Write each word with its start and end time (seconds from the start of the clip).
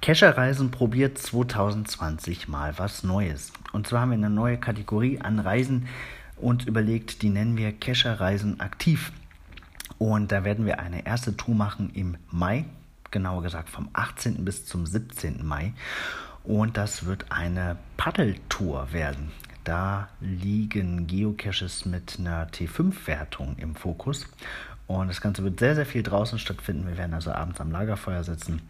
Kescherreisen 0.00 0.70
probiert 0.70 1.18
2020 1.18 2.48
mal 2.48 2.78
was 2.78 3.02
Neues. 3.02 3.52
Und 3.72 3.88
zwar 3.88 4.02
haben 4.02 4.10
wir 4.10 4.14
eine 4.16 4.30
neue 4.30 4.56
Kategorie 4.56 5.20
an 5.20 5.40
Reisen 5.40 5.88
und 6.36 6.66
überlegt, 6.66 7.22
die 7.22 7.30
nennen 7.30 7.56
wir 7.56 7.72
Kescherreisen 7.72 8.60
aktiv. 8.60 9.12
Und 9.98 10.30
da 10.30 10.44
werden 10.44 10.66
wir 10.66 10.78
eine 10.78 11.04
erste 11.04 11.36
Tour 11.36 11.56
machen 11.56 11.90
im 11.94 12.16
Mai, 12.30 12.64
genauer 13.10 13.42
gesagt 13.42 13.68
vom 13.68 13.88
18. 13.92 14.44
bis 14.44 14.66
zum 14.66 14.86
17. 14.86 15.44
Mai. 15.44 15.72
Und 16.44 16.76
das 16.76 17.04
wird 17.04 17.26
eine 17.30 17.76
Paddeltour 17.96 18.92
werden. 18.92 19.32
Da 19.64 20.08
liegen 20.20 21.08
Geocaches 21.08 21.84
mit 21.84 22.18
einer 22.20 22.46
T5-Wertung 22.48 23.56
im 23.58 23.74
Fokus. 23.74 24.26
Und 24.86 25.08
das 25.08 25.20
Ganze 25.20 25.42
wird 25.42 25.58
sehr, 25.58 25.74
sehr 25.74 25.84
viel 25.84 26.04
draußen 26.04 26.38
stattfinden. 26.38 26.86
Wir 26.86 26.96
werden 26.96 27.12
also 27.12 27.32
abends 27.32 27.60
am 27.60 27.72
Lagerfeuer 27.72 28.22
sitzen 28.22 28.62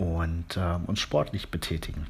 und 0.00 0.56
äh, 0.56 0.78
uns 0.86 0.98
sportlich 0.98 1.50
betätigen. 1.50 2.06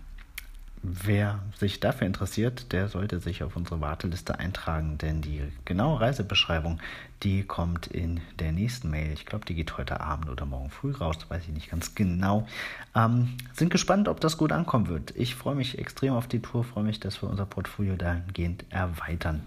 Wer 0.82 1.40
sich 1.58 1.80
dafür 1.80 2.06
interessiert, 2.06 2.72
der 2.72 2.88
sollte 2.88 3.18
sich 3.18 3.42
auf 3.42 3.54
unsere 3.54 3.82
Warteliste 3.82 4.38
eintragen, 4.38 4.96
denn 4.96 5.20
die 5.20 5.42
genaue 5.66 6.00
Reisebeschreibung, 6.00 6.80
die 7.22 7.42
kommt 7.42 7.88
in 7.88 8.20
der 8.38 8.52
nächsten 8.52 8.88
Mail. 8.88 9.12
Ich 9.12 9.26
glaube, 9.26 9.44
die 9.44 9.54
geht 9.54 9.76
heute 9.76 10.00
Abend 10.00 10.30
oder 10.30 10.46
morgen 10.46 10.70
früh 10.70 10.92
raus, 10.92 11.16
weiß 11.28 11.42
ich 11.42 11.52
nicht 11.52 11.70
ganz 11.70 11.94
genau. 11.94 12.46
Ähm, 12.94 13.36
sind 13.52 13.70
gespannt, 13.70 14.08
ob 14.08 14.20
das 14.20 14.38
gut 14.38 14.52
ankommen 14.52 14.88
wird. 14.88 15.14
Ich 15.16 15.34
freue 15.34 15.56
mich 15.56 15.78
extrem 15.78 16.14
auf 16.14 16.28
die 16.28 16.40
Tour, 16.40 16.64
freue 16.64 16.84
mich, 16.84 17.00
dass 17.00 17.20
wir 17.20 17.28
unser 17.28 17.44
Portfolio 17.44 17.96
dahingehend 17.96 18.64
erweitern 18.70 19.42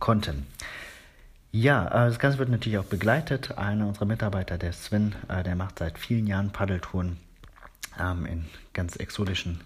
konnten. 0.00 0.46
Ja, 1.52 1.86
äh, 1.86 2.08
das 2.08 2.18
Ganze 2.18 2.38
wird 2.38 2.48
natürlich 2.48 2.78
auch 2.78 2.84
begleitet. 2.84 3.56
Einer 3.56 3.86
unserer 3.86 4.06
Mitarbeiter, 4.06 4.58
der 4.58 4.72
Sven, 4.72 5.14
äh, 5.28 5.44
der 5.44 5.54
macht 5.54 5.78
seit 5.78 5.98
vielen 5.98 6.26
Jahren 6.26 6.50
Paddeltouren 6.50 7.18
ähm, 8.00 8.26
in 8.26 8.46
ganz 8.72 8.96
exotischen 8.96 9.60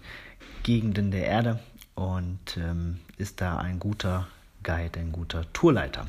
Gegenden 0.63 1.11
der 1.11 1.25
Erde 1.25 1.59
und 1.95 2.57
ähm, 2.57 2.99
ist 3.17 3.41
da 3.41 3.57
ein 3.57 3.79
guter 3.79 4.27
Guide, 4.63 4.99
ein 4.99 5.11
guter 5.11 5.51
Tourleiter. 5.53 6.07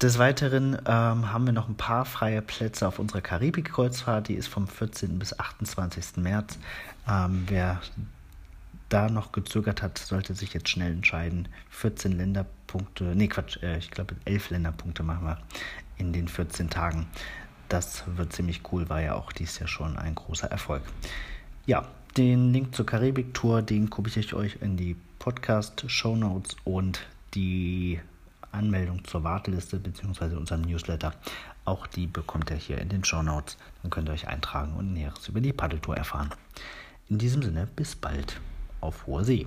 Des 0.00 0.18
Weiteren 0.18 0.78
ähm, 0.86 1.30
haben 1.30 1.44
wir 1.44 1.52
noch 1.52 1.68
ein 1.68 1.76
paar 1.76 2.06
freie 2.06 2.40
Plätze 2.40 2.88
auf 2.88 2.98
unserer 2.98 3.20
Karibik-Kreuzfahrt. 3.20 4.28
Die 4.28 4.34
ist 4.34 4.48
vom 4.48 4.66
14. 4.66 5.18
bis 5.18 5.38
28. 5.38 6.16
März. 6.16 6.58
Ähm, 7.06 7.44
wer 7.48 7.80
da 8.88 9.10
noch 9.10 9.32
gezögert 9.32 9.82
hat, 9.82 9.98
sollte 9.98 10.34
sich 10.34 10.54
jetzt 10.54 10.70
schnell 10.70 10.92
entscheiden. 10.92 11.48
14 11.70 12.12
Länderpunkte, 12.12 13.04
nee 13.14 13.28
Quatsch, 13.28 13.62
äh, 13.62 13.78
ich 13.78 13.90
glaube 13.90 14.16
11 14.24 14.50
Länderpunkte 14.50 15.02
machen 15.02 15.26
wir 15.26 15.38
in 15.98 16.12
den 16.12 16.28
14 16.28 16.70
Tagen. 16.70 17.06
Das 17.70 18.02
wird 18.16 18.32
ziemlich 18.32 18.62
cool, 18.72 18.88
war 18.88 19.00
ja 19.00 19.14
auch 19.14 19.30
dies 19.30 19.60
Jahr 19.60 19.68
schon 19.68 19.96
ein 19.96 20.16
großer 20.16 20.50
Erfolg. 20.50 20.82
Ja, 21.66 21.86
den 22.16 22.52
Link 22.52 22.74
zur 22.74 22.84
Karibik-Tour, 22.84 23.62
den 23.62 23.88
gucke 23.88 24.10
ich 24.10 24.34
euch 24.34 24.58
in 24.60 24.76
die 24.76 24.96
Podcast-Show 25.20 26.16
Notes 26.16 26.56
und 26.64 27.06
die 27.34 28.00
Anmeldung 28.50 29.04
zur 29.04 29.22
Warteliste 29.22 29.78
bzw. 29.78 30.34
unserem 30.34 30.62
Newsletter. 30.62 31.14
Auch 31.64 31.86
die 31.86 32.08
bekommt 32.08 32.50
ihr 32.50 32.56
hier 32.56 32.78
in 32.78 32.88
den 32.88 33.04
Show 33.04 33.22
Notes. 33.22 33.56
Dann 33.82 33.92
könnt 33.92 34.08
ihr 34.08 34.14
euch 34.14 34.26
eintragen 34.26 34.74
und 34.74 34.92
Näheres 34.92 35.28
über 35.28 35.40
die 35.40 35.52
Paddeltour 35.52 35.96
erfahren. 35.96 36.30
In 37.08 37.18
diesem 37.18 37.40
Sinne, 37.40 37.68
bis 37.76 37.94
bald. 37.94 38.40
Auf 38.80 39.06
hoher 39.06 39.22
See. 39.22 39.46